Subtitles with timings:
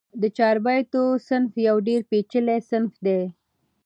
[0.21, 3.23] د چاربیتو صنف یو ډېر پېچلی صنف دئ.